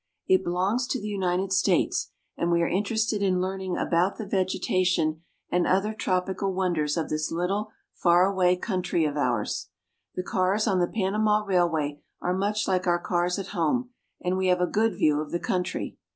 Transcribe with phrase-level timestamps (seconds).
[0.25, 5.21] It belongs to the United States, and we are interested in learning about the vegetation
[5.51, 9.69] and other tropical wonders of this little far away country of ours.
[10.15, 14.47] The cars on the Panama Railway are much like our cars at home, and we
[14.47, 15.99] have a good view of the country.